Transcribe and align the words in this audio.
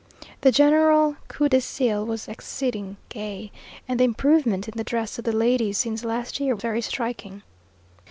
The 0.41 0.51
general 0.51 1.15
coup 1.27 1.47
d'ceil 1.47 2.03
was 2.03 2.27
exceeding 2.27 2.97
gay, 3.09 3.51
and 3.87 3.99
the 3.99 4.03
improvement 4.03 4.67
in 4.67 4.73
the 4.75 4.83
dress 4.83 5.19
of 5.19 5.25
the 5.25 5.31
ladies 5.31 5.77
since 5.77 6.03
last 6.03 6.39
year 6.39 6.55
very 6.55 6.81
striking. 6.81 7.43